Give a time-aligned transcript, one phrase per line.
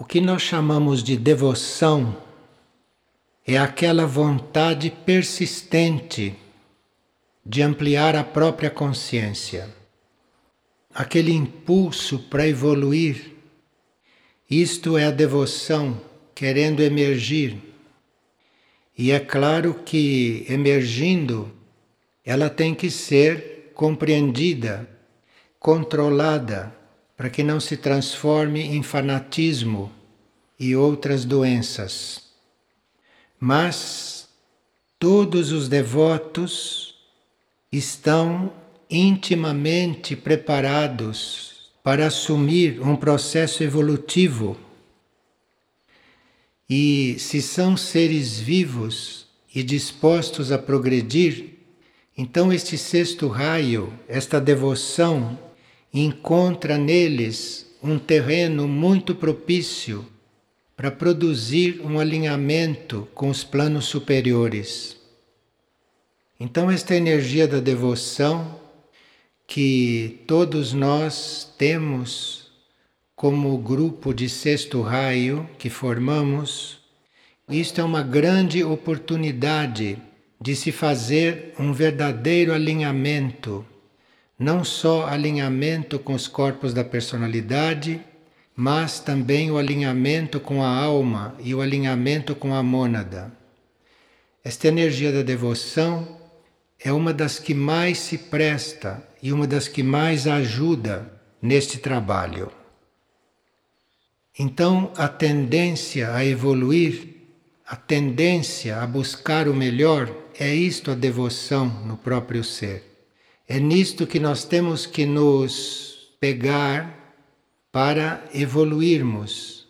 [0.00, 2.16] O que nós chamamos de devoção
[3.44, 6.36] é aquela vontade persistente
[7.44, 9.68] de ampliar a própria consciência,
[10.94, 13.32] aquele impulso para evoluir.
[14.48, 16.00] Isto é a devoção
[16.32, 17.58] querendo emergir.
[18.96, 21.52] E é claro que emergindo,
[22.24, 24.88] ela tem que ser compreendida,
[25.58, 26.77] controlada
[27.18, 29.90] para que não se transforme em fanatismo
[30.56, 32.22] e outras doenças.
[33.40, 34.28] Mas
[35.00, 36.94] todos os devotos
[37.72, 38.52] estão
[38.88, 44.56] intimamente preparados para assumir um processo evolutivo.
[46.70, 51.56] E se são seres vivos e dispostos a progredir,
[52.16, 55.47] então este sexto raio, esta devoção
[55.92, 60.06] encontra neles um terreno muito propício
[60.76, 64.96] para produzir um alinhamento com os planos superiores.
[66.38, 68.60] Então, esta energia da devoção
[69.46, 72.48] que todos nós temos
[73.16, 76.78] como grupo de sexto raio que formamos,
[77.48, 79.98] isto é uma grande oportunidade
[80.40, 83.66] de se fazer um verdadeiro alinhamento
[84.38, 88.00] não só alinhamento com os corpos da personalidade,
[88.54, 93.32] mas também o alinhamento com a alma e o alinhamento com a mônada.
[94.44, 96.16] Esta energia da devoção
[96.78, 101.10] é uma das que mais se presta e uma das que mais ajuda
[101.42, 102.50] neste trabalho.
[104.38, 107.16] Então, a tendência a evoluir,
[107.66, 110.08] a tendência a buscar o melhor,
[110.38, 112.87] é isto a devoção no próprio ser.
[113.50, 117.16] É nisto que nós temos que nos pegar
[117.72, 119.66] para evoluirmos.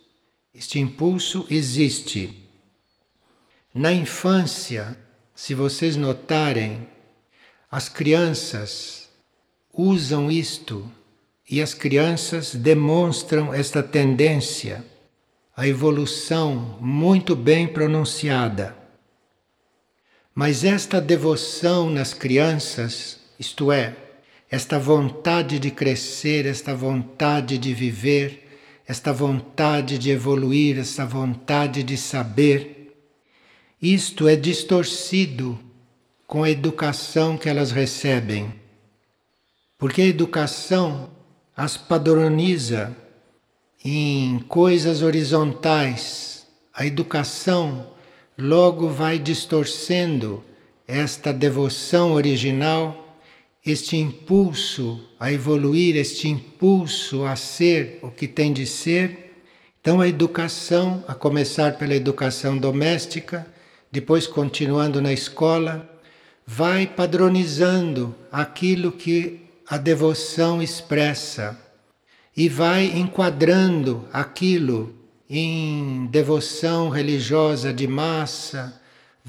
[0.53, 2.45] Este impulso existe.
[3.73, 4.97] Na infância,
[5.33, 6.89] se vocês notarem,
[7.71, 9.07] as crianças
[9.71, 10.91] usam isto
[11.49, 14.83] e as crianças demonstram esta tendência,
[15.55, 18.75] a evolução muito bem pronunciada.
[20.35, 23.95] Mas esta devoção nas crianças isto é,
[24.51, 28.47] esta vontade de crescer, esta vontade de viver,
[28.85, 32.95] esta vontade de evoluir, esta vontade de saber,
[33.81, 35.57] isto é distorcido
[36.27, 38.53] com a educação que elas recebem.
[39.77, 41.09] Porque a educação
[41.59, 42.95] as padroniza
[43.83, 46.47] em coisas horizontais.
[46.73, 47.87] A educação
[48.37, 50.41] logo vai distorcendo
[50.87, 53.08] esta devoção original
[53.71, 59.35] este impulso a evoluir, este impulso a ser o que tem de ser.
[59.81, 63.45] Então, a educação, a começar pela educação doméstica,
[63.91, 65.89] depois continuando na escola,
[66.45, 71.59] vai padronizando aquilo que a devoção expressa
[72.35, 74.95] e vai enquadrando aquilo
[75.29, 78.78] em devoção religiosa de massa,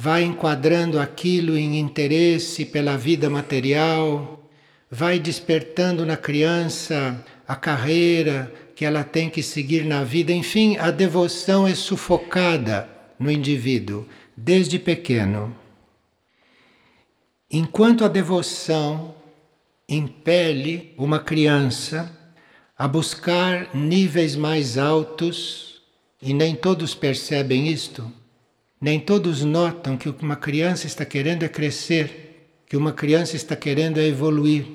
[0.02, 4.50] vai enquadrando aquilo em interesse pela vida material,
[4.90, 10.32] vai despertando na criança a carreira que ela tem que seguir na vida.
[10.32, 15.54] Enfim, a devoção é sufocada no indivíduo desde pequeno.
[17.50, 19.14] Enquanto a devoção
[19.86, 22.10] impele uma criança
[22.78, 25.82] a buscar níveis mais altos,
[26.22, 28.10] e nem todos percebem isto,
[28.80, 33.98] nem todos notam que uma criança está querendo é crescer, que uma criança está querendo
[33.98, 34.66] é evoluir.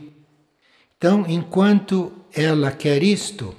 [0.97, 3.55] Então, enquanto ela quer isto,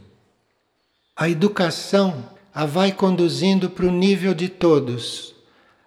[1.16, 5.34] a educação a vai conduzindo para o nível de todos,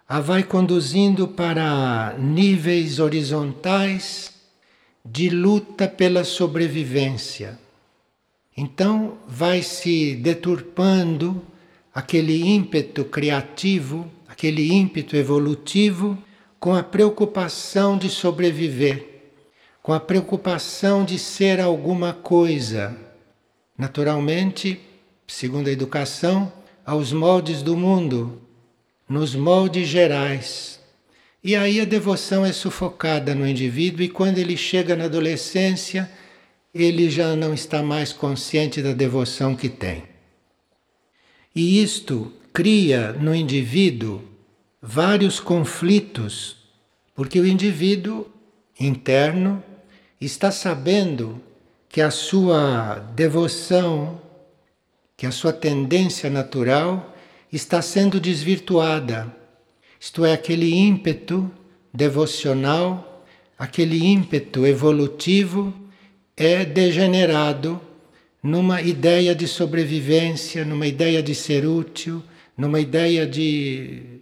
[0.08, 4.32] a vai conduzindo para níveis horizontais
[5.04, 7.58] de luta pela sobrevivência.
[8.56, 11.42] Então, vai se deturpando
[11.92, 14.08] aquele ímpeto criativo
[14.40, 16.16] aquele ímpeto evolutivo
[16.58, 19.06] com a preocupação de sobreviver,
[19.82, 22.96] com a preocupação de ser alguma coisa.
[23.76, 24.80] Naturalmente,
[25.26, 26.50] segundo a educação,
[26.86, 28.40] aos moldes do mundo,
[29.06, 30.80] nos moldes gerais.
[31.44, 36.10] E aí a devoção é sufocada no indivíduo, e quando ele chega na adolescência,
[36.74, 40.04] ele já não está mais consciente da devoção que tem.
[41.54, 44.29] E isto cria no indivíduo
[44.80, 46.56] vários conflitos,
[47.14, 48.26] porque o indivíduo
[48.78, 49.62] interno
[50.20, 51.40] está sabendo
[51.88, 54.20] que a sua devoção
[55.20, 57.14] que a sua tendência natural
[57.52, 59.30] está sendo desvirtuada.
[60.00, 61.50] Isto é, aquele ímpeto
[61.92, 63.22] devocional,
[63.58, 65.74] aquele ímpeto evolutivo
[66.34, 67.78] é degenerado
[68.42, 72.22] numa ideia de sobrevivência, numa ideia de ser útil,
[72.56, 74.19] numa ideia de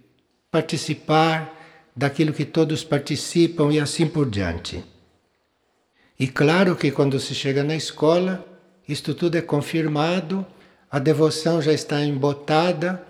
[0.51, 1.55] participar
[1.95, 4.83] daquilo que todos participam e assim por diante.
[6.19, 8.45] E claro que quando se chega na escola,
[8.87, 10.45] isto tudo é confirmado,
[10.89, 13.05] a devoção já está embotada,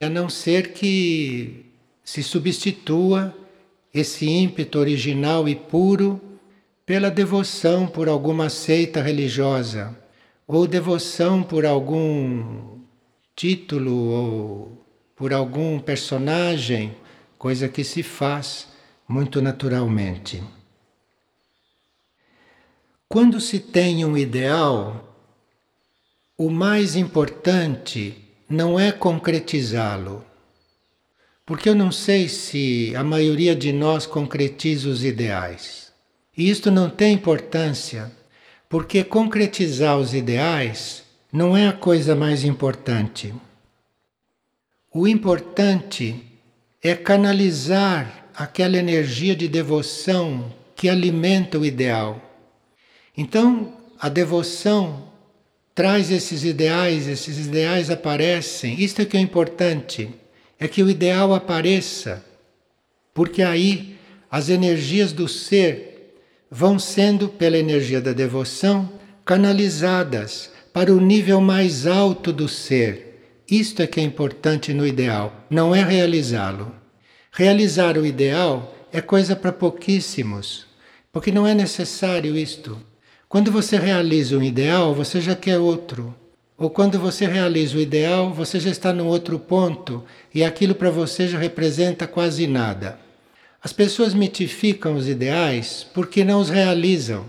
[0.00, 1.66] a não ser que
[2.04, 3.34] se substitua
[3.92, 6.20] esse ímpeto original e puro
[6.84, 9.96] pela devoção por alguma seita religiosa
[10.46, 12.78] ou devoção por algum
[13.34, 14.83] título ou
[15.16, 16.96] por algum personagem,
[17.38, 18.66] coisa que se faz
[19.08, 20.42] muito naturalmente.
[23.08, 25.16] Quando se tem um ideal,
[26.36, 28.16] o mais importante
[28.48, 30.24] não é concretizá-lo.
[31.46, 35.92] Porque eu não sei se a maioria de nós concretiza os ideais.
[36.36, 38.10] E isto não tem importância,
[38.68, 43.32] porque concretizar os ideais não é a coisa mais importante.
[44.96, 46.22] O importante
[46.80, 52.22] é canalizar aquela energia de devoção que alimenta o ideal.
[53.16, 55.08] Então, a devoção
[55.74, 58.80] traz esses ideais, esses ideais aparecem.
[58.80, 60.14] Isto é que é importante,
[60.60, 62.24] é que o ideal apareça,
[63.12, 63.96] porque aí
[64.30, 66.14] as energias do ser
[66.48, 68.92] vão sendo, pela energia da devoção,
[69.24, 73.13] canalizadas para o nível mais alto do ser
[73.50, 76.74] isto é que é importante no ideal, não é realizá-lo.
[77.30, 80.66] Realizar o ideal é coisa para pouquíssimos,
[81.12, 82.78] porque não é necessário isto.
[83.28, 86.14] Quando você realiza um ideal, você já quer outro.
[86.56, 90.90] Ou quando você realiza o ideal, você já está num outro ponto e aquilo para
[90.90, 92.98] você já representa quase nada.
[93.60, 97.26] As pessoas mitificam os ideais porque não os realizam.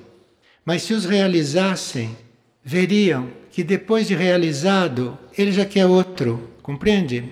[0.63, 2.15] Mas se os realizassem,
[2.63, 7.23] veriam que depois de realizado, ele já quer outro, compreende?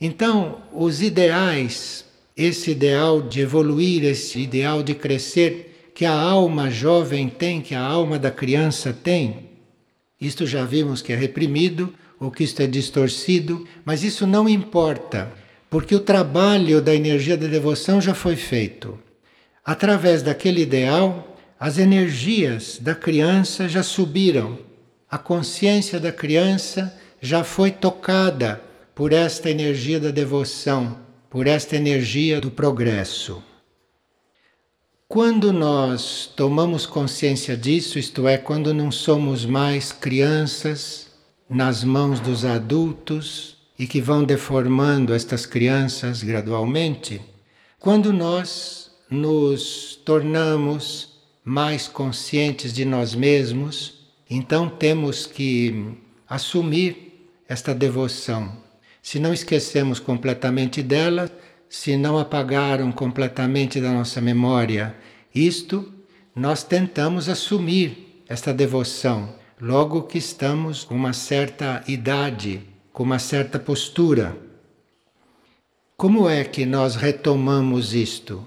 [0.00, 2.04] Então, os ideais,
[2.36, 7.80] esse ideal de evoluir, esse ideal de crescer, que a alma jovem tem, que a
[7.80, 9.48] alma da criança tem,
[10.20, 15.32] isto já vimos que é reprimido ou que isto é distorcido, mas isso não importa,
[15.70, 18.98] porque o trabalho da energia da devoção já foi feito.
[19.64, 24.73] Através daquele ideal, as energias da criança já subiram
[25.14, 28.60] a consciência da criança já foi tocada
[28.96, 30.98] por esta energia da devoção,
[31.30, 33.40] por esta energia do progresso.
[35.06, 41.06] Quando nós tomamos consciência disso, isto é, quando não somos mais crianças
[41.48, 47.22] nas mãos dos adultos e que vão deformando estas crianças gradualmente,
[47.78, 53.93] quando nós nos tornamos mais conscientes de nós mesmos,
[54.28, 55.94] então temos que
[56.28, 58.56] assumir esta devoção.
[59.02, 61.30] Se não esquecemos completamente dela,
[61.68, 64.94] se não apagaram completamente da nossa memória
[65.34, 65.92] isto,
[66.34, 72.62] nós tentamos assumir esta devoção logo que estamos com uma certa idade,
[72.92, 74.36] com uma certa postura.
[75.96, 78.46] Como é que nós retomamos isto?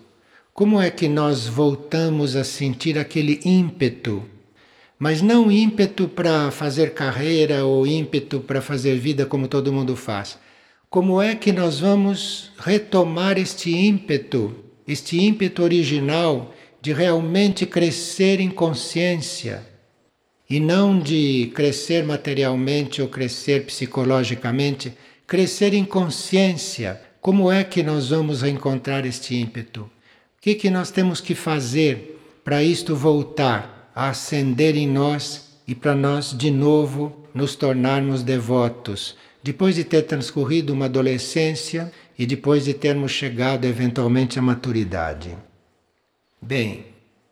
[0.53, 4.23] Como é que nós voltamos a sentir aquele ímpeto
[4.99, 10.37] mas não ímpeto para fazer carreira ou ímpeto para fazer vida como todo mundo faz.
[10.89, 14.55] Como é que nós vamos retomar este ímpeto,
[14.87, 19.63] este ímpeto original de realmente crescer em consciência
[20.49, 24.93] e não de crescer materialmente ou crescer psicologicamente,
[25.27, 27.01] crescer em consciência?
[27.19, 29.81] Como é que nós vamos reencontrar este ímpeto?
[29.81, 29.89] O
[30.41, 33.76] que, que nós temos que fazer para isto voltar?
[33.97, 40.03] A acender em nós e para nós de novo nos tornarmos devotos, depois de ter
[40.03, 45.35] transcorrido uma adolescência e depois de termos chegado eventualmente à maturidade.
[46.39, 46.85] Bem,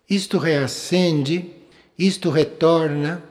[0.10, 1.52] isto reacende,
[2.00, 3.24] isto retorna,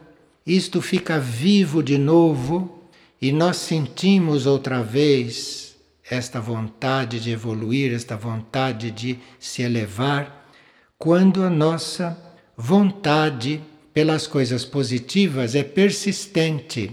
[0.47, 2.85] isto fica vivo de novo
[3.21, 5.75] e nós sentimos outra vez
[6.09, 10.49] esta vontade de evoluir, esta vontade de se elevar,
[10.97, 12.24] quando a nossa
[12.57, 13.61] vontade
[13.93, 16.91] pelas coisas positivas é persistente.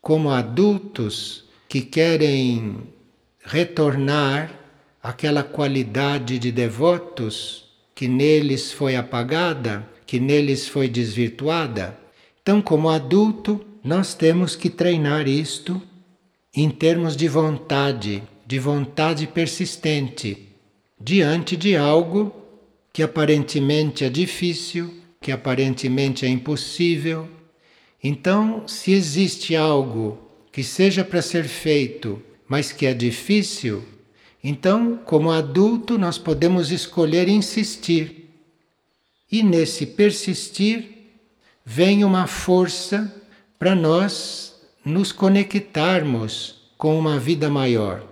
[0.00, 2.76] Como adultos que querem
[3.44, 4.54] retornar
[5.02, 11.98] aquela qualidade de devotos que neles foi apagada, que neles foi desvirtuada.
[12.42, 15.80] Então, como adulto, nós temos que treinar isto
[16.54, 20.48] em termos de vontade, de vontade persistente,
[21.00, 22.37] diante de algo
[22.98, 27.28] que aparentemente é difícil, que aparentemente é impossível.
[28.02, 30.18] Então, se existe algo
[30.50, 33.84] que seja para ser feito, mas que é difícil,
[34.42, 38.34] então, como adulto, nós podemos escolher insistir.
[39.30, 40.88] E nesse persistir,
[41.64, 43.14] vem uma força
[43.60, 48.02] para nós nos conectarmos com uma vida maior.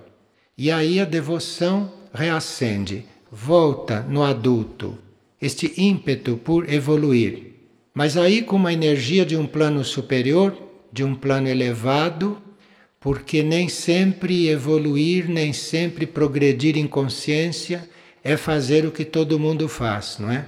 [0.57, 4.99] E aí a devoção reacende, volta no adulto,
[5.41, 7.55] este ímpeto por evoluir.
[7.93, 10.57] Mas aí com uma energia de um plano superior,
[10.93, 12.39] de um plano elevado,
[13.01, 17.89] porque nem sempre evoluir, nem sempre progredir em consciência
[18.23, 20.47] é fazer o que todo mundo faz, não é?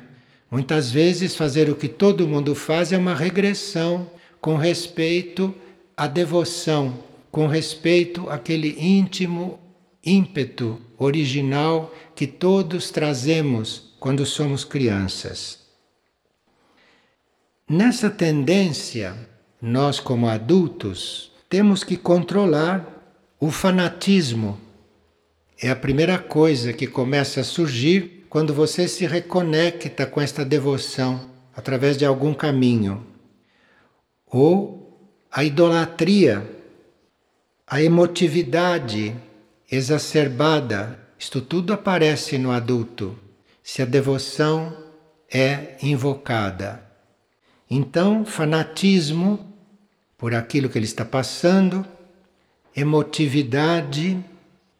[0.50, 5.54] Muitas vezes fazer o que todo mundo faz é uma regressão com respeito
[5.96, 6.98] à devoção,
[7.30, 9.60] com respeito àquele íntimo
[10.04, 15.60] ímpeto original que todos trazemos quando somos crianças.
[17.70, 19.14] Nessa tendência,
[19.62, 22.84] nós, como adultos, temos que controlar
[23.38, 24.58] o fanatismo.
[25.62, 31.30] É a primeira coisa que começa a surgir quando você se reconecta com esta devoção
[31.54, 33.06] através de algum caminho.
[34.26, 36.44] Ou a idolatria,
[37.64, 39.14] a emotividade
[39.70, 43.18] exacerbada, isto tudo aparece no adulto,
[43.62, 44.76] se a devoção
[45.30, 46.82] é invocada.
[47.70, 49.52] Então, fanatismo
[50.16, 51.86] por aquilo que ele está passando,
[52.74, 54.22] emotividade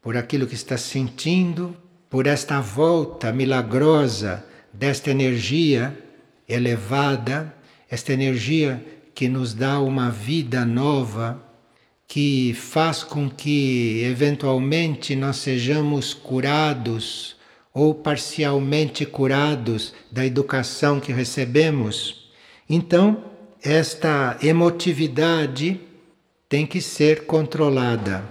[0.01, 1.77] por aquilo que está sentindo,
[2.09, 5.97] por esta volta milagrosa desta energia
[6.49, 7.55] elevada,
[7.91, 8.83] esta energia
[9.15, 11.43] que nos dá uma vida nova,
[12.09, 17.37] que faz com que eventualmente nós sejamos curados
[17.75, 22.31] ou parcialmente curados da educação que recebemos.
[22.69, 23.25] Então,
[23.63, 25.79] esta emotividade
[26.49, 28.25] tem que ser controlada.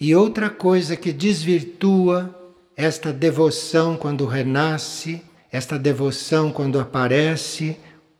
[0.00, 2.36] E outra coisa que desvirtua
[2.76, 7.76] esta devoção quando renasce, esta devoção quando aparece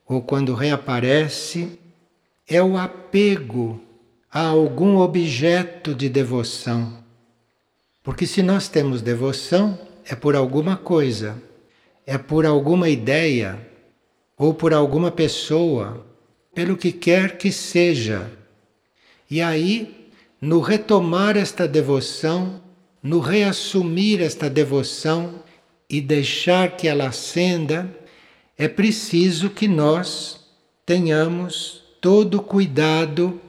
[0.06, 1.76] ou quando reaparece,
[2.46, 3.80] é o apego
[4.32, 7.04] a algum objeto de devoção.
[8.02, 11.40] Porque se nós temos devoção, é por alguma coisa,
[12.06, 13.68] é por alguma ideia
[14.38, 16.06] ou por alguma pessoa,
[16.54, 18.30] pelo que quer que seja.
[19.30, 20.02] E aí
[20.40, 22.60] no retomar esta devoção,
[23.02, 25.42] no reassumir esta devoção
[25.88, 27.94] e deixar que ela acenda,
[28.58, 30.40] é preciso que nós
[30.86, 33.40] tenhamos todo o cuidado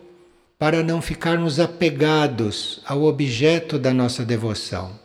[0.64, 4.98] para não ficarmos apegados ao objeto da nossa devoção.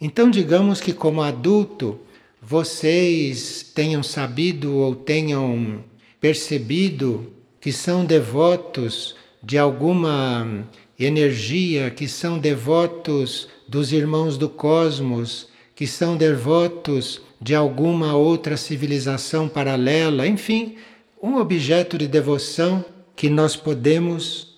[0.00, 2.00] Então, digamos que, como adulto,
[2.42, 5.84] vocês tenham sabido ou tenham
[6.20, 10.66] percebido que são devotos de alguma
[10.98, 15.46] energia, que são devotos dos irmãos do cosmos,
[15.76, 20.74] que são devotos de alguma outra civilização paralela, enfim,
[21.22, 22.84] um objeto de devoção
[23.14, 24.51] que nós podemos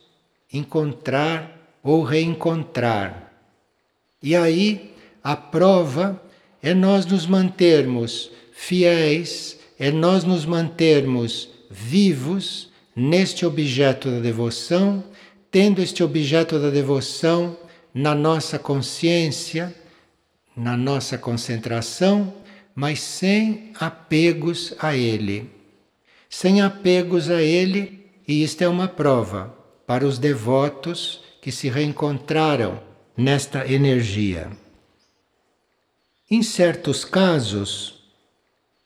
[0.57, 3.33] encontrar ou reencontrar.
[4.23, 6.23] E aí a prova
[6.63, 15.05] é nós nos mantermos fiéis, é nós nos mantermos vivos neste objeto da devoção
[15.55, 17.57] tendo este objeto da devoção
[17.95, 19.73] na nossa consciência,
[20.57, 22.35] na nossa concentração,
[22.75, 25.49] mas sem apegos a ele.
[26.29, 32.81] Sem apegos a ele, e isto é uma prova para os devotos que se reencontraram
[33.17, 34.51] nesta energia.
[36.31, 38.03] Em certos casos,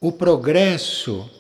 [0.00, 1.30] o progresso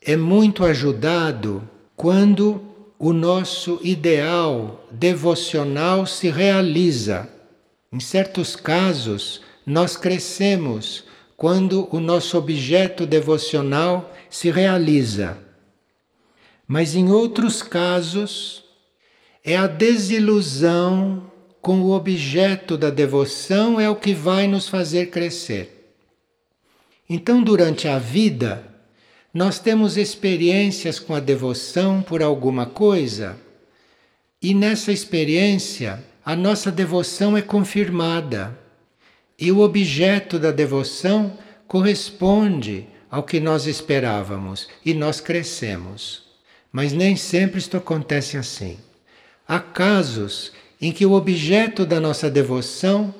[0.00, 2.62] é muito ajudado quando
[2.98, 7.28] o nosso ideal devocional se realiza.
[7.92, 11.04] Em certos casos, nós crescemos
[11.36, 15.38] quando o nosso objeto devocional se realiza.
[16.66, 18.64] Mas em outros casos,
[19.48, 21.22] é a desilusão
[21.62, 25.94] com o objeto da devoção é o que vai nos fazer crescer.
[27.08, 28.62] Então, durante a vida,
[29.32, 33.38] nós temos experiências com a devoção por alguma coisa
[34.42, 38.54] e nessa experiência a nossa devoção é confirmada
[39.38, 46.24] e o objeto da devoção corresponde ao que nós esperávamos e nós crescemos.
[46.70, 48.76] Mas nem sempre isto acontece assim.
[49.48, 53.14] Há casos em que o objeto da nossa devoção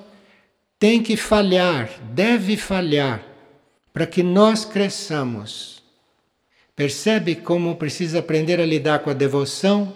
[0.78, 3.22] tem que falhar, deve falhar,
[3.94, 5.82] para que nós cresçamos.
[6.76, 9.92] Percebe como precisa aprender a lidar com a devoção?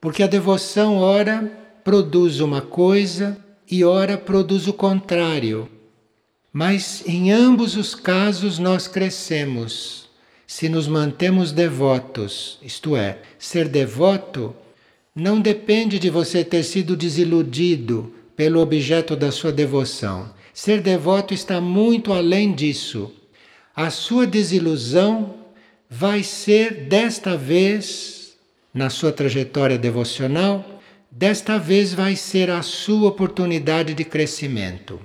[0.00, 3.36] Porque a devoção, ora, produz uma coisa
[3.68, 5.68] e ora produz o contrário.
[6.52, 10.06] Mas em ambos os casos nós crescemos
[10.46, 14.54] se nos mantemos devotos, isto é, ser devoto
[15.16, 20.30] não depende de você ter sido desiludido pelo objeto da sua devoção.
[20.52, 23.10] Ser devoto está muito além disso.
[23.74, 25.36] A sua desilusão
[25.88, 28.36] vai ser desta vez,
[28.74, 35.00] na sua trajetória devocional, desta vez vai ser a sua oportunidade de crescimento.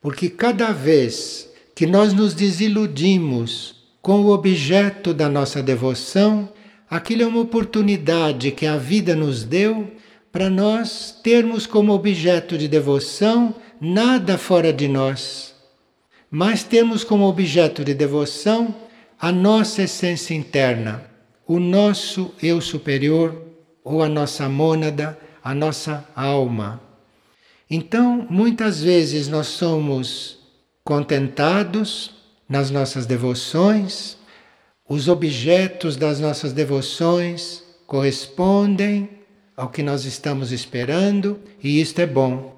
[0.00, 6.48] Porque cada vez que nós nos desiludimos com o objeto da nossa devoção,
[6.90, 9.90] aquilo é uma oportunidade que a vida nos deu
[10.30, 15.54] para nós termos como objeto de devoção nada fora de nós,
[16.30, 18.74] mas temos como objeto de devoção
[19.18, 21.04] a nossa essência interna,
[21.46, 23.42] o nosso eu superior
[23.82, 26.80] ou a nossa mônada, a nossa alma.
[27.70, 30.38] Então, muitas vezes nós somos
[30.84, 32.10] contentados
[32.48, 34.17] nas nossas devoções,
[34.88, 39.08] os objetos das nossas devoções correspondem
[39.56, 42.56] ao que nós estamos esperando e isto é bom.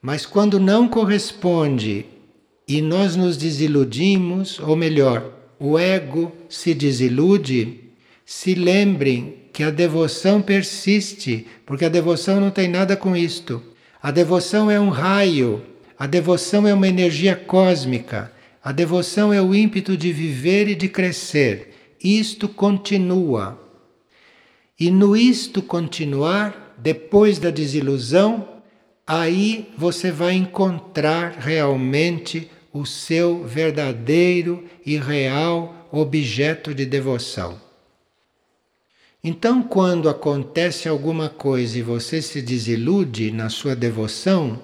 [0.00, 2.06] Mas quando não corresponde
[2.66, 7.80] e nós nos desiludimos, ou melhor, o ego se desilude,
[8.24, 13.62] se lembrem que a devoção persiste, porque a devoção não tem nada com isto.
[14.02, 15.62] A devoção é um raio
[16.02, 18.32] a devoção é uma energia cósmica.
[18.62, 21.94] A devoção é o ímpeto de viver e de crescer.
[22.02, 23.58] Isto continua.
[24.78, 28.48] E no isto continuar, depois da desilusão,
[29.06, 37.60] aí você vai encontrar realmente o seu verdadeiro e real objeto de devoção.
[39.24, 44.60] Então, quando acontece alguma coisa e você se desilude na sua devoção,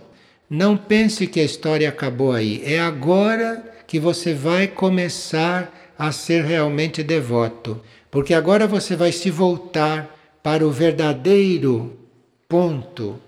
[0.49, 2.63] não pense que a história acabou aí.
[2.65, 7.81] É agora que você vai começar a ser realmente devoto.
[8.11, 11.99] Porque agora você vai se voltar para o verdadeiro
[12.47, 13.19] ponto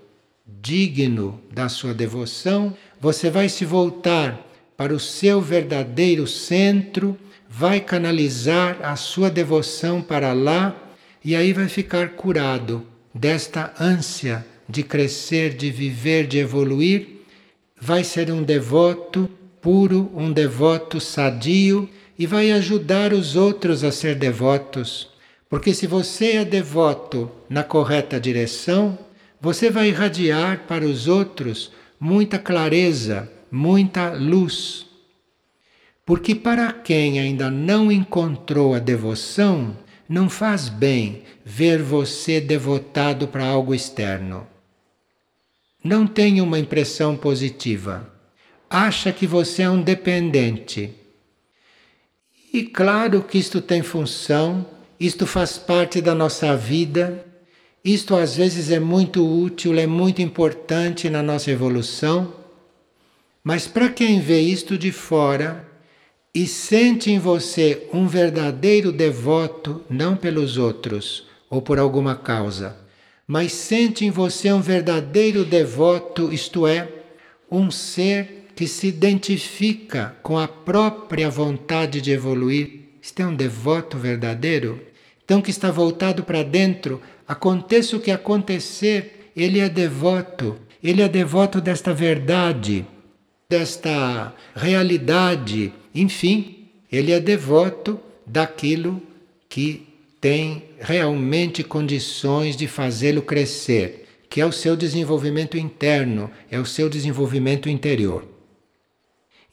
[0.45, 4.39] digno da sua devoção, você vai se voltar
[4.77, 7.17] para o seu verdadeiro centro,
[7.49, 10.75] vai canalizar a sua devoção para lá
[11.25, 17.07] e aí vai ficar curado desta ânsia de crescer, de viver, de evoluir,
[17.79, 19.27] vai ser um devoto
[19.61, 25.09] puro, um devoto sadio e vai ajudar os outros a ser devotos.
[25.49, 28.97] Porque se você é devoto na correta direção,
[29.39, 34.85] você vai irradiar para os outros muita clareza, muita luz.
[36.05, 43.45] Porque para quem ainda não encontrou a devoção, não faz bem ver você devotado para
[43.45, 44.47] algo externo
[45.83, 48.10] não tem uma impressão positiva.
[48.73, 50.91] Acha que você é um dependente.
[52.53, 54.65] E claro que isto tem função,
[54.97, 57.25] isto faz parte da nossa vida,
[57.83, 62.33] isto às vezes é muito útil, é muito importante na nossa evolução.
[63.43, 65.67] Mas para quem vê isto de fora
[66.33, 72.77] e sente em você um verdadeiro devoto, não pelos outros ou por alguma causa,
[73.27, 76.87] mas sente em você um verdadeiro devoto, isto é,
[77.51, 82.81] um ser que se identifica com a própria vontade de evoluir.
[83.01, 84.79] Isto é um devoto verdadeiro?
[85.23, 91.07] Então, que está voltado para dentro, aconteça o que acontecer, ele é devoto, ele é
[91.07, 92.85] devoto desta verdade,
[93.49, 99.01] desta realidade, enfim, ele é devoto daquilo
[99.47, 99.87] que
[100.19, 106.87] tem realmente condições de fazê-lo crescer, que é o seu desenvolvimento interno, é o seu
[106.87, 108.30] desenvolvimento interior.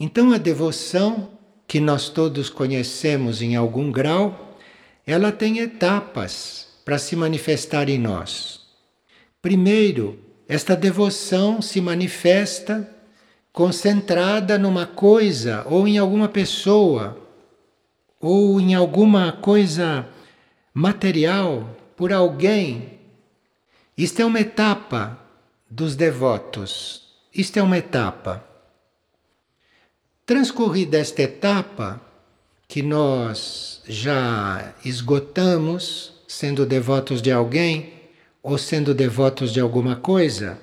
[0.00, 1.30] Então, a devoção,
[1.66, 4.56] que nós todos conhecemos em algum grau,
[5.06, 8.60] ela tem etapas para se manifestar em nós.
[9.42, 12.88] Primeiro, esta devoção se manifesta
[13.52, 17.18] concentrada numa coisa ou em alguma pessoa
[18.20, 20.08] ou em alguma coisa
[20.72, 22.98] material por alguém.
[23.96, 25.18] Isto é uma etapa
[25.70, 27.14] dos devotos.
[27.34, 28.47] Isto é uma etapa.
[30.28, 31.98] Transcorrida esta etapa,
[32.68, 37.94] que nós já esgotamos sendo devotos de alguém
[38.42, 40.58] ou sendo devotos de alguma coisa,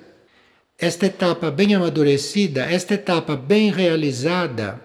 [0.78, 4.80] esta etapa bem amadurecida, esta etapa bem realizada,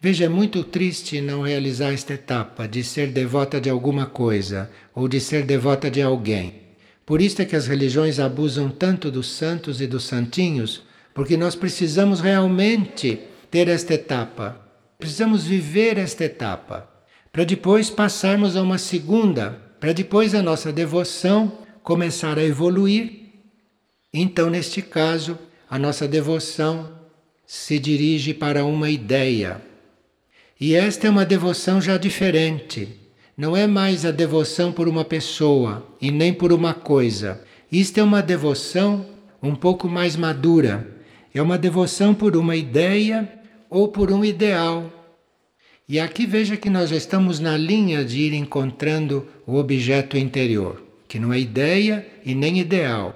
[0.00, 5.06] veja, é muito triste não realizar esta etapa de ser devota de alguma coisa ou
[5.06, 6.54] de ser devota de alguém.
[7.06, 10.82] Por isso é que as religiões abusam tanto dos santos e dos santinhos,
[11.14, 14.60] porque nós precisamos realmente ter esta etapa.
[14.98, 16.88] Precisamos viver esta etapa
[17.32, 23.28] para depois passarmos a uma segunda, para depois a nossa devoção começar a evoluir
[24.12, 26.90] então, neste caso, a nossa devoção
[27.46, 29.60] se dirige para uma ideia.
[30.58, 32.88] E esta é uma devoção já diferente.
[33.36, 37.42] Não é mais a devoção por uma pessoa e nem por uma coisa.
[37.70, 39.06] Isto é uma devoção
[39.42, 40.96] um pouco mais madura.
[41.34, 43.30] É uma devoção por uma ideia
[43.68, 44.92] ou por um ideal.
[45.88, 50.82] E aqui veja que nós já estamos na linha de ir encontrando o objeto interior,
[51.06, 53.14] que não é ideia e nem ideal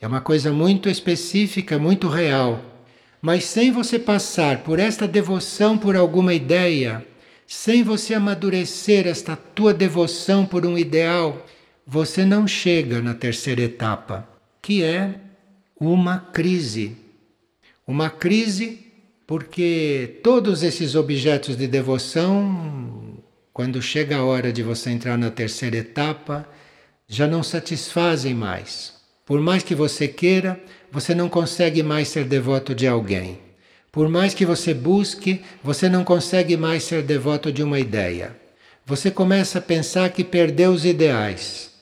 [0.00, 2.62] é uma coisa muito específica, muito real.
[3.20, 7.04] Mas sem você passar por esta devoção por alguma ideia,
[7.46, 11.44] sem você amadurecer esta tua devoção por um ideal,
[11.86, 14.28] você não chega na terceira etapa,
[14.60, 15.14] que é
[15.80, 16.96] uma crise.
[17.86, 18.85] Uma crise
[19.26, 23.18] porque todos esses objetos de devoção,
[23.52, 26.48] quando chega a hora de você entrar na terceira etapa,
[27.08, 28.94] já não satisfazem mais.
[29.24, 30.60] Por mais que você queira,
[30.92, 33.40] você não consegue mais ser devoto de alguém.
[33.90, 38.36] Por mais que você busque, você não consegue mais ser devoto de uma ideia.
[38.84, 41.72] Você começa a pensar que perdeu os ideais.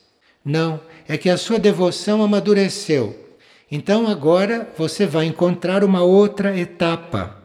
[0.43, 3.24] Não, é que a sua devoção amadureceu.
[3.71, 7.41] Então agora você vai encontrar uma outra etapa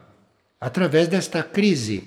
[0.59, 2.03] através desta crise.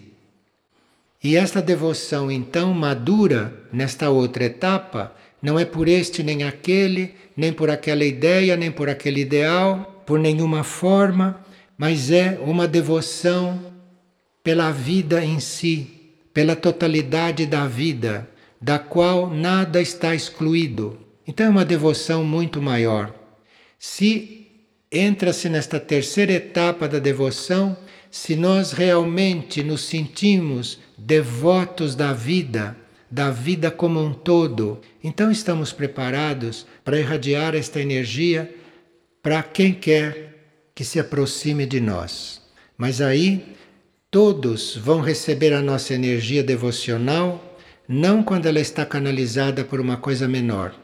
[1.22, 7.52] E esta devoção então madura nesta outra etapa não é por este nem aquele, nem
[7.52, 11.40] por aquela ideia, nem por aquele ideal, por nenhuma forma,
[11.76, 13.60] mas é uma devoção
[14.42, 15.90] pela vida em si,
[16.32, 18.28] pela totalidade da vida,
[18.60, 20.98] da qual nada está excluído.
[21.26, 23.12] Então é uma devoção muito maior.
[23.86, 24.46] Se
[24.90, 27.76] entra-se nesta terceira etapa da devoção,
[28.10, 32.74] se nós realmente nos sentimos devotos da vida,
[33.10, 34.80] da vida como um todo.
[35.02, 38.52] Então estamos preparados para irradiar esta energia
[39.22, 42.40] para quem quer que se aproxime de nós.
[42.78, 43.54] Mas aí
[44.10, 50.26] todos vão receber a nossa energia devocional, não quando ela está canalizada por uma coisa
[50.26, 50.83] menor.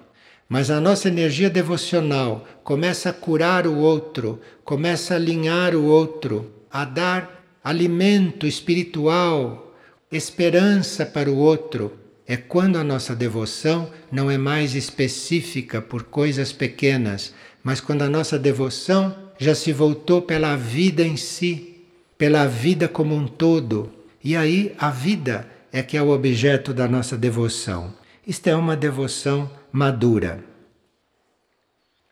[0.50, 6.50] Mas a nossa energia devocional começa a curar o outro, começa a alinhar o outro,
[6.68, 9.72] a dar alimento espiritual,
[10.10, 16.52] esperança para o outro, é quando a nossa devoção não é mais específica por coisas
[16.52, 17.32] pequenas,
[17.62, 21.76] mas quando a nossa devoção já se voltou pela vida em si,
[22.18, 23.88] pela vida como um todo.
[24.22, 27.94] E aí a vida é que é o objeto da nossa devoção.
[28.26, 30.44] Isto é uma devoção madura.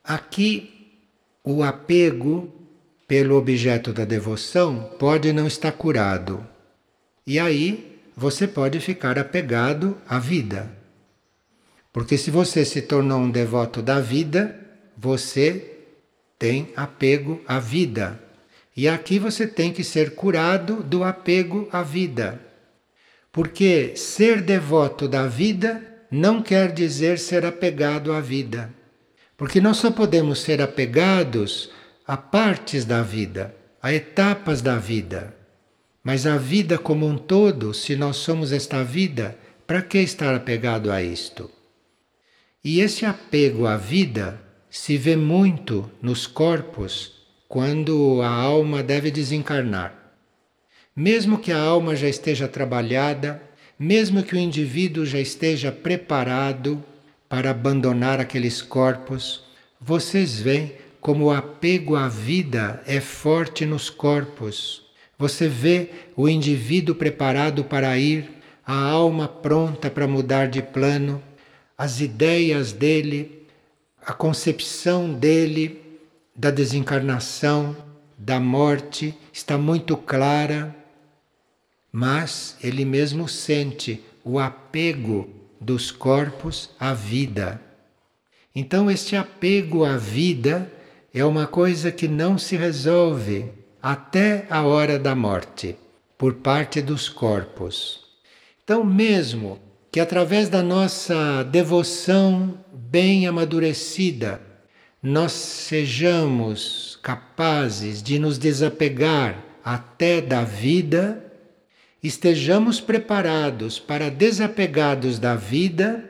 [0.05, 1.01] Aqui,
[1.45, 2.53] o apego
[3.07, 6.47] pelo objeto da devoção pode não estar curado.
[7.27, 10.71] E aí você pode ficar apegado à vida.
[11.93, 14.59] Porque se você se tornou um devoto da vida,
[14.97, 15.79] você
[16.39, 18.21] tem apego à vida.
[18.77, 22.41] E aqui você tem que ser curado do apego à vida.
[23.33, 28.73] Porque ser devoto da vida não quer dizer ser apegado à vida.
[29.37, 31.71] Porque nós só podemos ser apegados
[32.07, 35.35] a partes da vida, a etapas da vida.
[36.03, 40.91] Mas a vida como um todo, se nós somos esta vida, para que estar apegado
[40.91, 41.51] a isto?
[42.65, 44.41] E esse apego à vida
[44.71, 47.13] se vê muito nos corpos
[47.47, 49.95] quando a alma deve desencarnar.
[50.95, 53.43] Mesmo que a alma já esteja trabalhada,
[53.79, 56.83] mesmo que o indivíduo já esteja preparado
[57.29, 59.45] para abandonar aqueles corpos,
[59.81, 64.83] vocês veem como o apego à vida é forte nos corpos.
[65.17, 68.31] Você vê o indivíduo preparado para ir,
[68.67, 71.23] a alma pronta para mudar de plano,
[71.77, 73.47] as ideias dele,
[74.05, 75.81] a concepção dele
[76.35, 77.77] da desencarnação,
[78.17, 80.75] da morte, está muito clara,
[81.93, 85.29] mas ele mesmo sente o apego
[85.61, 87.61] dos corpos à vida.
[88.55, 90.71] Então, este apego à vida
[91.13, 93.47] é uma coisa que não se resolve
[93.83, 95.77] até a hora da morte,
[96.17, 98.01] por parte dos corpos.
[98.63, 99.59] Então, mesmo
[99.91, 104.41] que através da nossa devoção bem amadurecida,
[105.03, 111.28] nós sejamos capazes de nos desapegar até da vida,
[112.03, 116.05] estejamos preparados para, desapegados da vida,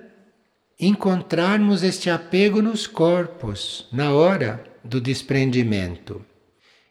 [0.78, 6.24] encontrarmos este apego nos corpos na hora do desprendimento.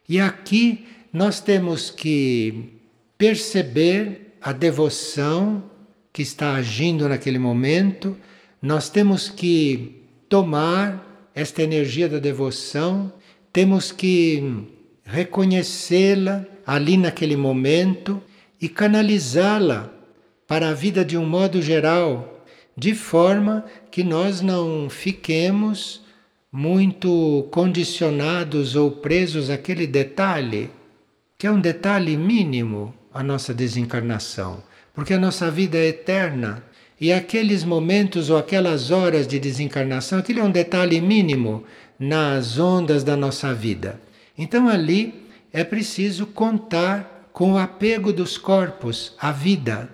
[0.08, 2.80] E aqui nós temos que
[3.16, 5.64] perceber a devoção
[6.12, 8.16] que está agindo naquele momento,
[8.60, 13.12] nós temos que tomar esta energia da devoção,
[13.52, 14.66] temos que
[15.04, 18.22] reconhecê-la ali naquele momento
[18.60, 19.90] e canalizá-la
[20.46, 22.44] para a vida de um modo geral,
[22.76, 26.02] de forma que nós não fiquemos
[26.50, 30.70] muito condicionados ou presos àquele detalhe,
[31.36, 34.62] que é um detalhe mínimo a nossa desencarnação,
[34.94, 36.62] porque a nossa vida é eterna
[37.00, 41.64] e aqueles momentos ou aquelas horas de desencarnação, aquilo é um detalhe mínimo
[41.98, 44.00] nas ondas da nossa vida.
[44.36, 45.14] Então ali
[45.52, 49.88] é preciso contar com o apego dos corpos à vida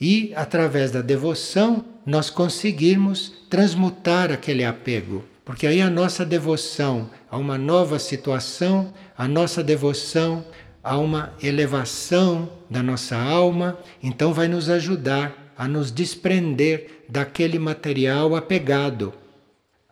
[0.00, 5.22] e, através da devoção, nós conseguirmos transmutar aquele apego.
[5.44, 10.42] Porque aí a nossa devoção a uma nova situação, a nossa devoção
[10.82, 18.34] a uma elevação da nossa alma, então vai nos ajudar a nos desprender daquele material
[18.34, 19.12] apegado,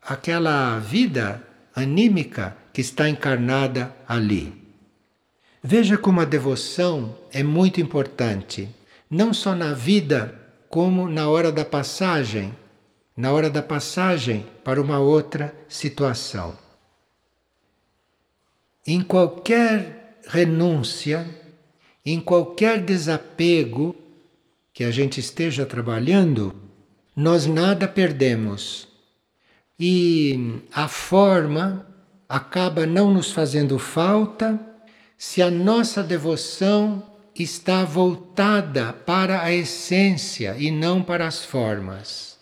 [0.02, 4.61] aquela vida anímica que está encarnada ali.
[5.62, 8.68] Veja como a devoção é muito importante,
[9.08, 10.34] não só na vida,
[10.68, 12.52] como na hora da passagem
[13.16, 16.56] na hora da passagem para uma outra situação.
[18.86, 21.26] Em qualquer renúncia,
[22.04, 23.94] em qualquer desapego
[24.72, 26.54] que a gente esteja trabalhando,
[27.14, 28.88] nós nada perdemos.
[29.78, 31.86] E a forma
[32.28, 34.58] acaba não nos fazendo falta
[35.24, 37.00] se a nossa devoção
[37.32, 42.36] está voltada para a essência e não para as formas.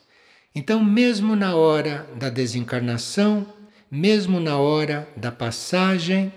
[0.55, 3.47] Então, mesmo na hora da desencarnação,
[3.91, 6.33] mesmo na hora da passagem,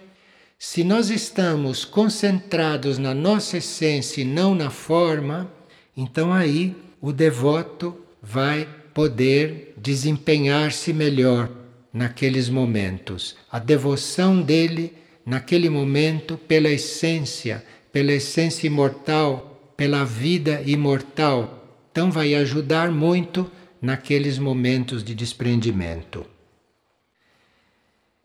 [0.59, 5.49] se nós estamos concentrados na nossa essência e não na forma,
[5.95, 11.49] então aí o devoto vai poder desempenhar-se melhor
[11.93, 13.37] naqueles momentos.
[13.49, 21.81] A devoção dele naquele momento pela essência, pela essência imortal, pela vida imortal.
[21.91, 23.49] Então vai ajudar muito
[23.81, 26.25] naqueles momentos de desprendimento.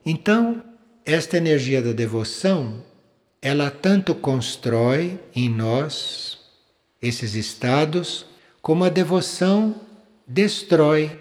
[0.04, 0.62] Então,
[1.04, 2.82] esta energia da devoção,
[3.42, 6.38] ela tanto constrói em nós
[7.00, 8.26] esses estados,
[8.60, 9.80] como a devoção
[10.26, 11.18] destrói.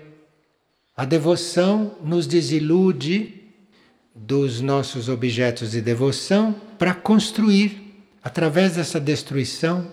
[0.96, 3.47] A devoção nos desilude
[4.18, 9.88] dos nossos objetos de devoção para construir através dessa destruição,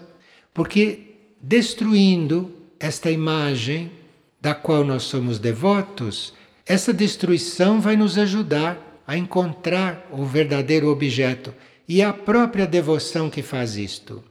[0.52, 1.00] porque
[1.40, 3.90] destruindo esta imagem
[4.40, 6.34] da qual nós somos devotos,
[6.66, 11.54] essa destruição vai nos ajudar a encontrar o verdadeiro objeto.
[11.87, 14.24] E a própria devoção que faz isto.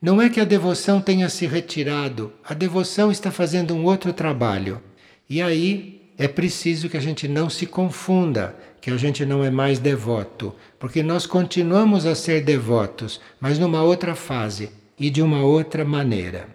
[0.00, 4.82] Não é que a devoção tenha se retirado, a devoção está fazendo um outro trabalho.
[5.28, 9.50] E aí é preciso que a gente não se confunda, que a gente não é
[9.50, 15.42] mais devoto, porque nós continuamos a ser devotos, mas numa outra fase e de uma
[15.42, 16.48] outra maneira.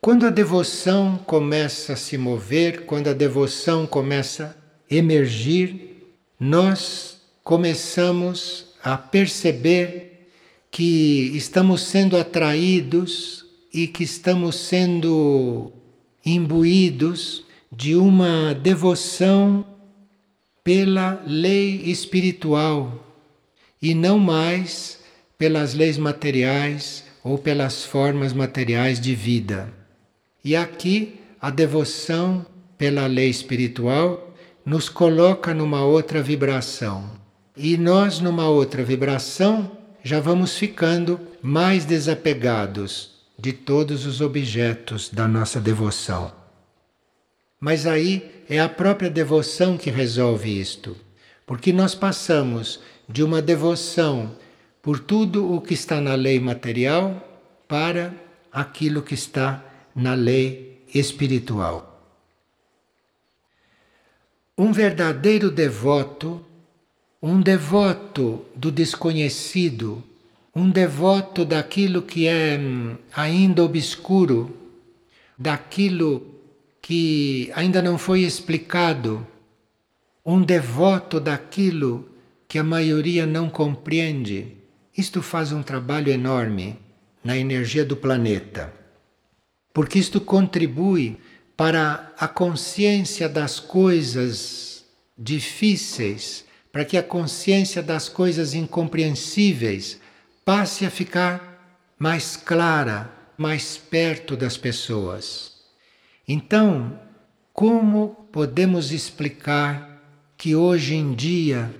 [0.00, 4.56] Quando a devoção começa a se mover, quando a devoção começa
[4.90, 10.28] a emergir, nós começamos a perceber
[10.70, 15.72] que estamos sendo atraídos e que estamos sendo
[16.26, 19.64] imbuídos de uma devoção
[20.64, 23.00] pela lei espiritual
[23.80, 24.98] e não mais
[25.38, 29.72] pelas leis materiais ou pelas formas materiais de vida.
[30.44, 32.44] E aqui a devoção
[32.76, 34.34] pela lei espiritual
[34.64, 37.08] nos coloca numa outra vibração.
[37.56, 39.70] E nós, numa outra vibração,
[40.02, 46.32] já vamos ficando mais desapegados de todos os objetos da nossa devoção.
[47.60, 50.96] Mas aí é a própria devoção que resolve isto,
[51.46, 54.36] porque nós passamos de uma devoção
[54.82, 57.22] por tudo o que está na lei material
[57.66, 58.14] para
[58.52, 61.92] aquilo que está na lei espiritual.
[64.56, 66.44] Um verdadeiro devoto,
[67.22, 70.02] um devoto do desconhecido,
[70.56, 74.56] um devoto daquilo que é hum, ainda obscuro,
[75.36, 76.34] daquilo
[76.80, 79.26] que ainda não foi explicado,
[80.24, 82.08] um devoto daquilo
[82.48, 84.56] que a maioria não compreende.
[84.96, 86.78] Isto faz um trabalho enorme
[87.22, 88.72] na energia do planeta,
[89.74, 91.18] porque isto contribui
[91.54, 94.86] para a consciência das coisas
[95.18, 100.00] difíceis, para que a consciência das coisas incompreensíveis
[100.46, 105.56] passe a ficar mais clara, mais perto das pessoas.
[106.28, 107.00] Então,
[107.52, 110.00] como podemos explicar
[110.38, 111.74] que hoje em dia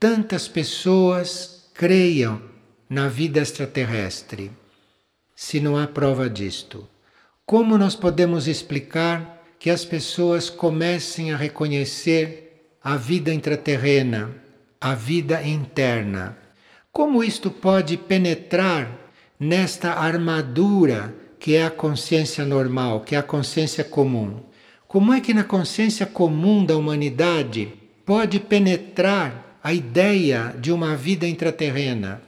[0.00, 2.42] tantas pessoas creiam
[2.90, 4.50] na vida extraterrestre,
[5.36, 6.88] se não há prova disto?
[7.46, 14.34] Como nós podemos explicar que as pessoas comecem a reconhecer a vida intraterrena,
[14.80, 16.47] a vida interna?
[16.92, 23.84] Como isto pode penetrar nesta armadura que é a consciência normal, que é a consciência
[23.84, 24.40] comum?
[24.86, 27.72] Como é que na consciência comum da humanidade
[28.04, 32.22] pode penetrar a ideia de uma vida intraterrena?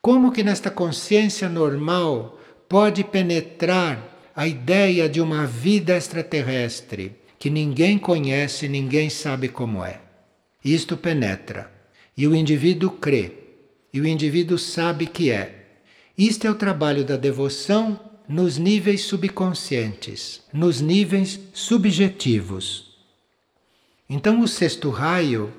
[0.00, 7.98] Como que nesta consciência normal pode penetrar a ideia de uma vida extraterrestre que ninguém
[7.98, 10.00] conhece, ninguém sabe como é.
[10.64, 11.70] Isto penetra
[12.16, 13.45] e o indivíduo crê,
[13.92, 15.64] e o indivíduo sabe que é.
[16.16, 22.96] Isto é o trabalho da devoção nos níveis subconscientes, nos níveis subjetivos.
[24.08, 25.52] Então, o sexto raio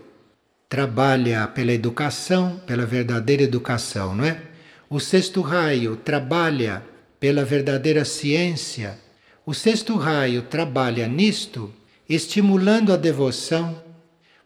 [0.70, 4.42] trabalha pela educação, pela verdadeira educação, não é?
[4.90, 6.84] O sexto raio trabalha
[7.20, 8.98] pela verdadeira ciência,
[9.46, 11.74] o sexto raio trabalha nisto,
[12.08, 13.82] estimulando a devoção,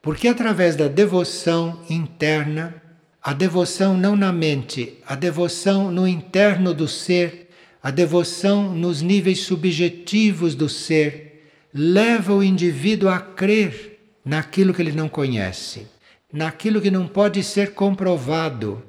[0.02, 2.81] porque através da devoção interna,
[3.22, 7.50] a devoção não na mente, a devoção no interno do ser,
[7.82, 14.92] a devoção nos níveis subjetivos do ser, leva o indivíduo a crer naquilo que ele
[14.92, 15.88] não conhece,
[16.32, 18.84] naquilo que não pode ser comprovado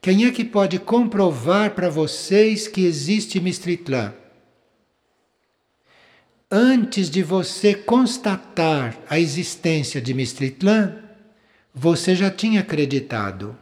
[0.00, 4.14] quem é que pode comprovar para vocês que existe Mistritlã?
[6.50, 10.96] Antes de você constatar a existência de Mistritlã,
[11.74, 13.56] você já tinha acreditado.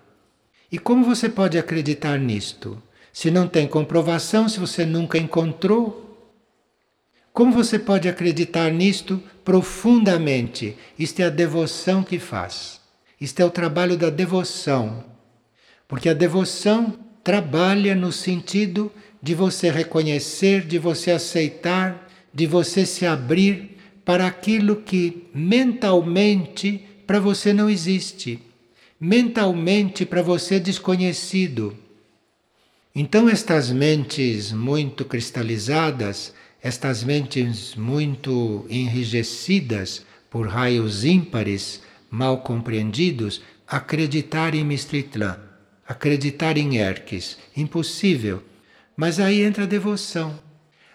[0.76, 2.76] E como você pode acreditar nisto?
[3.10, 6.04] Se não tem comprovação, se você nunca encontrou?
[7.32, 10.76] Como você pode acreditar nisto profundamente?
[10.98, 12.78] Isto é a devoção que faz.
[13.18, 15.02] Isto é o trabalho da devoção
[15.88, 23.06] porque a devoção trabalha no sentido de você reconhecer, de você aceitar, de você se
[23.06, 28.40] abrir para aquilo que mentalmente para você não existe,
[28.98, 31.76] mentalmente para você desconhecido.
[32.94, 36.32] Então, estas mentes muito cristalizadas,
[36.62, 45.46] estas mentes muito enrijecidas por raios ímpares, mal compreendidos, acreditarem em Mistritlã
[45.86, 47.38] acreditar em Erques.
[47.56, 48.42] Impossível.
[48.96, 50.38] Mas aí entra a devoção.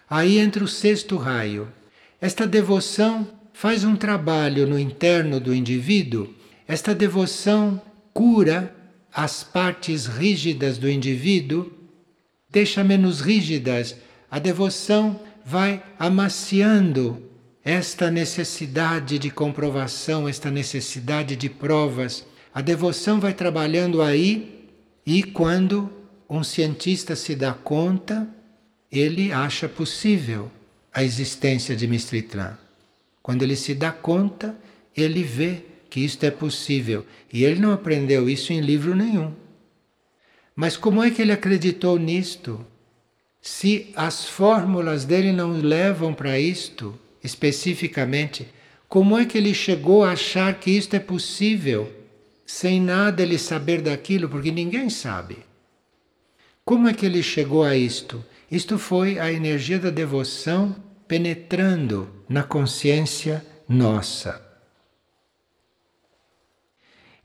[0.09, 1.71] Aí entra o sexto raio.
[2.19, 6.33] Esta devoção faz um trabalho no interno do indivíduo.
[6.67, 7.81] Esta devoção
[8.13, 8.75] cura
[9.13, 11.71] as partes rígidas do indivíduo,
[12.49, 13.95] deixa menos rígidas.
[14.29, 17.21] A devoção vai amaciando
[17.63, 22.25] esta necessidade de comprovação, esta necessidade de provas.
[22.53, 24.69] A devoção vai trabalhando aí
[25.05, 25.91] e quando
[26.29, 28.27] um cientista se dá conta,
[28.91, 30.51] ele acha possível
[30.93, 32.57] a existência de Mistritlã.
[33.21, 34.55] Quando ele se dá conta,
[34.95, 37.05] ele vê que isto é possível.
[37.31, 39.31] E ele não aprendeu isso em livro nenhum.
[40.55, 42.65] Mas como é que ele acreditou nisto?
[43.39, 48.47] Se as fórmulas dele não levam para isto especificamente,
[48.89, 52.01] como é que ele chegou a achar que isto é possível?
[52.51, 55.37] sem nada ele saber daquilo, porque ninguém sabe.
[56.65, 58.23] Como é que ele chegou a isto?
[58.51, 60.75] Isto foi a energia da devoção
[61.07, 64.50] penetrando na consciência nossa.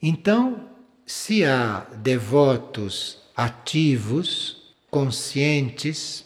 [0.09, 0.69] Então,
[1.05, 6.25] se há devotos ativos, conscientes,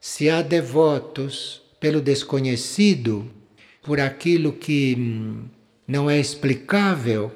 [0.00, 3.30] se há devotos pelo desconhecido,
[3.82, 5.44] por aquilo que hum,
[5.86, 7.30] não é explicável,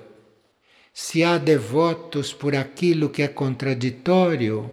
[0.95, 4.72] se há devotos por aquilo que é contraditório,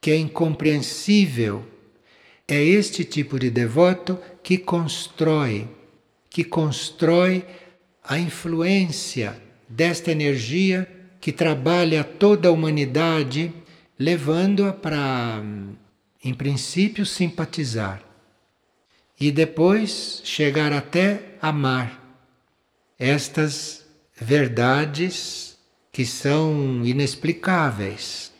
[0.00, 1.66] que é incompreensível,
[2.46, 5.66] é este tipo de devoto que constrói,
[6.30, 7.44] que constrói
[8.04, 10.88] a influência desta energia
[11.20, 13.52] que trabalha toda a humanidade
[13.98, 15.42] levando-a para,
[16.22, 18.02] em princípio, simpatizar
[19.18, 22.02] e depois chegar até amar
[22.98, 25.56] estas verdades
[25.90, 28.32] que são inexplicáveis,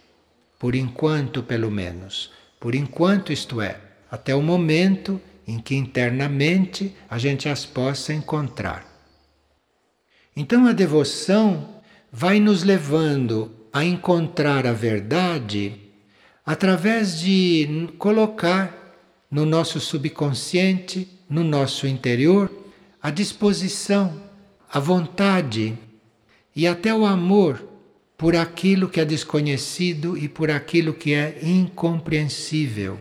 [0.59, 2.31] por enquanto, pelo menos.
[2.61, 8.95] Por enquanto, isto é, até o momento em que internamente a gente as possa encontrar.
[10.37, 11.80] Então a devoção
[12.12, 15.80] vai nos levando a encontrar a verdade
[16.45, 18.95] através de colocar
[19.30, 22.51] no nosso subconsciente, no nosso interior,
[23.03, 24.22] a disposição,
[24.70, 25.76] a vontade
[26.55, 27.66] e até o amor
[28.16, 32.99] por aquilo que é desconhecido e por aquilo que é incompreensível.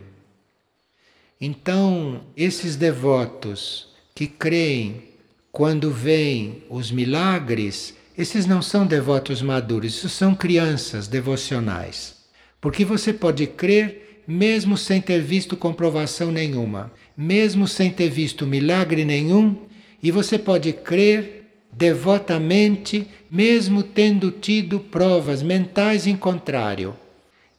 [1.40, 5.15] Então, esses devotos que creem
[5.56, 12.14] quando veem os milagres, esses não são devotos maduros, isso são crianças devocionais.
[12.60, 19.02] Porque você pode crer mesmo sem ter visto comprovação nenhuma, mesmo sem ter visto milagre
[19.02, 19.56] nenhum,
[20.02, 26.94] e você pode crer devotamente, mesmo tendo tido provas mentais em contrário.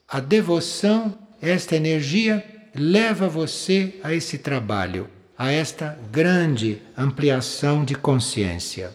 [0.07, 2.45] A devoção, esta energia,
[2.75, 8.91] leva você a esse trabalho, a esta grande ampliação de consciência.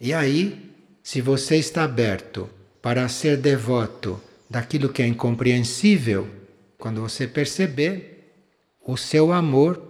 [0.00, 0.70] E aí,
[1.02, 2.48] se você está aberto
[2.80, 6.28] para ser devoto daquilo que é incompreensível,
[6.78, 8.32] quando você perceber,
[8.86, 9.82] o seu amor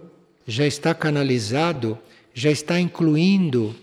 [0.47, 1.97] já está canalizado,
[2.33, 3.75] já está incluindo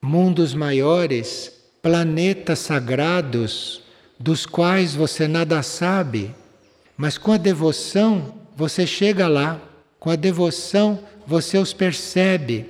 [0.00, 1.52] mundos maiores,
[1.82, 3.82] planetas sagrados,
[4.18, 6.34] dos quais você nada sabe,
[6.96, 9.60] mas com a devoção você chega lá,
[9.98, 12.66] com a devoção você os percebe,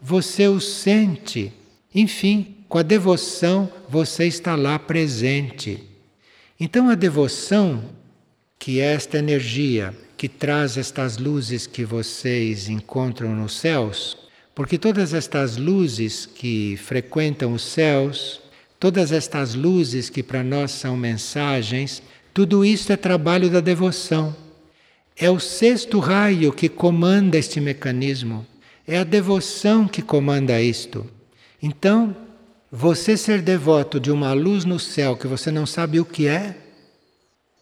[0.00, 1.52] você os sente,
[1.94, 5.82] enfim, com a devoção você está lá presente.
[6.58, 7.84] Então a devoção,
[8.58, 14.16] que é esta energia que traz estas luzes que vocês encontram nos céus,
[14.54, 18.40] porque todas estas luzes que frequentam os céus,
[18.78, 22.02] todas estas luzes que para nós são mensagens,
[22.32, 24.34] tudo isso é trabalho da devoção.
[25.16, 28.44] É o sexto raio que comanda este mecanismo.
[28.86, 31.06] É a devoção que comanda isto.
[31.62, 32.16] Então,
[32.70, 36.56] você ser devoto de uma luz no céu que você não sabe o que é,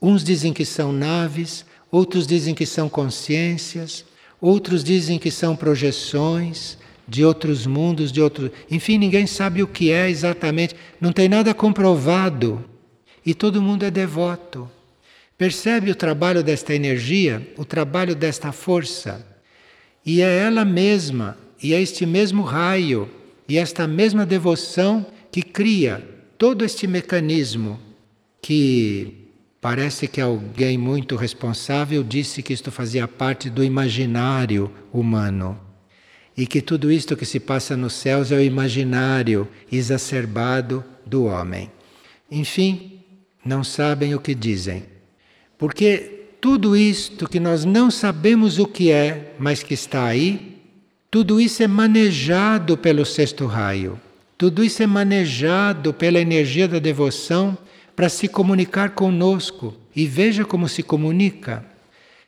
[0.01, 4.05] uns dizem que são naves, outros dizem que são consciências,
[4.41, 8.51] outros dizem que são projeções, de outros mundos, de outros.
[8.71, 12.65] Enfim, ninguém sabe o que é exatamente, não tem nada comprovado.
[13.25, 14.69] E todo mundo é devoto.
[15.43, 19.27] Percebe o trabalho desta energia, o trabalho desta força.
[20.07, 23.11] E é ela mesma, e é este mesmo raio,
[23.49, 26.01] e esta mesma devoção que cria
[26.39, 27.81] todo este mecanismo
[28.41, 35.59] que parece que alguém muito responsável disse que isto fazia parte do imaginário humano
[36.37, 41.69] e que tudo isto que se passa nos céus é o imaginário exacerbado do homem.
[42.31, 43.01] Enfim,
[43.45, 44.92] não sabem o que dizem.
[45.63, 50.59] Porque tudo isto que nós não sabemos o que é, mas que está aí,
[51.09, 53.97] tudo isso é manejado pelo sexto raio.
[54.37, 57.57] Tudo isso é manejado pela energia da devoção
[57.95, 59.73] para se comunicar conosco.
[59.95, 61.65] E veja como se comunica.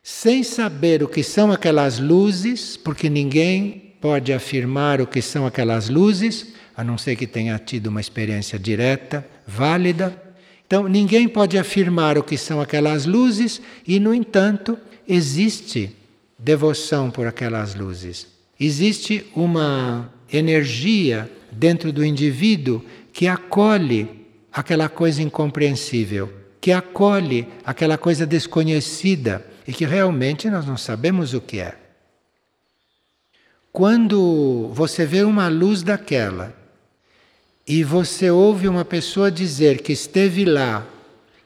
[0.01, 5.89] Sem saber o que são aquelas luzes, porque ninguém pode afirmar o que são aquelas
[5.89, 10.23] luzes, a não ser que tenha tido uma experiência direta, válida.
[10.67, 15.95] Então, ninguém pode afirmar o que são aquelas luzes e, no entanto, existe
[16.37, 18.27] devoção por aquelas luzes.
[18.59, 28.25] Existe uma energia dentro do indivíduo que acolhe aquela coisa incompreensível, que acolhe aquela coisa
[28.25, 31.75] desconhecida e que realmente nós não sabemos o que é.
[33.71, 36.55] Quando você vê uma luz daquela
[37.67, 40.85] e você ouve uma pessoa dizer que esteve lá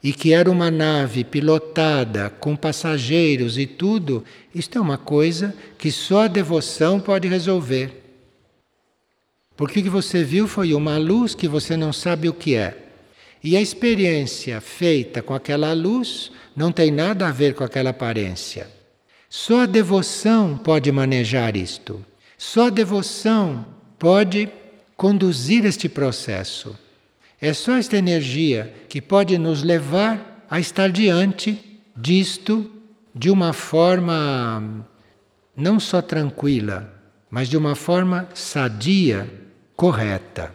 [0.03, 5.91] e que era uma nave pilotada com passageiros e tudo, isto é uma coisa que
[5.91, 8.03] só a devoção pode resolver.
[9.55, 12.77] Porque o que você viu foi uma luz que você não sabe o que é.
[13.43, 18.69] E a experiência feita com aquela luz não tem nada a ver com aquela aparência.
[19.29, 22.03] Só a devoção pode manejar isto.
[22.37, 23.65] Só a devoção
[23.97, 24.49] pode
[24.99, 26.77] conduzir este processo.
[27.39, 32.69] É só esta energia que pode nos levar a estar diante disto
[33.15, 34.85] de uma forma
[35.55, 36.93] não só tranquila,
[37.31, 39.31] mas de uma forma sadia,
[39.73, 40.53] correta.